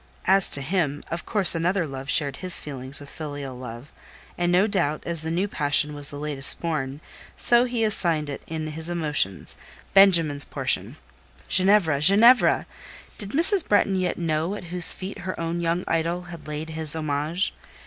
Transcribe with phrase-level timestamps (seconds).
[0.25, 3.91] As to him, of course another love shared his feelings with filial love,
[4.35, 7.01] and, no doubt, as the new passion was the latest born,
[7.37, 9.57] so he assigned it in his emotions
[9.93, 10.97] Benjamin's portion.
[11.47, 12.01] Ginevra!
[12.01, 12.65] Ginevra!
[13.19, 13.67] Did Mrs.
[13.67, 17.53] Bretton yet know at whose feet her own young idol had laid his homage?